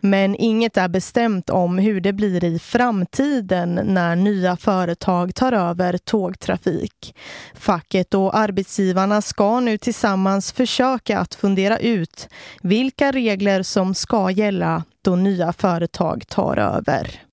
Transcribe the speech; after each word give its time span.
Men 0.00 0.36
inget 0.36 0.76
är 0.76 0.88
bestämt 0.88 1.50
om 1.50 1.78
hur 1.78 2.00
det 2.00 2.12
blir 2.12 2.44
i 2.44 2.58
framtiden 2.58 3.80
när 3.84 4.16
nya 4.16 4.56
företag 4.56 5.34
tar 5.34 5.52
över 5.52 5.98
tågtrafik. 5.98 7.14
Facket 7.54 8.14
och 8.14 8.36
arbetsgivarna 8.36 9.22
ska 9.22 9.60
nu 9.60 9.78
tillsammans 9.78 10.52
försöka 10.52 11.18
att 11.18 11.34
fundera 11.34 11.78
ut 11.78 12.28
vilka 12.62 13.12
regler 13.12 13.62
som 13.62 13.94
ska 13.94 14.30
gälla 14.30 14.84
då 15.02 15.16
nya 15.16 15.52
företag 15.52 16.28
tar 16.28 16.56
över. 16.56 17.29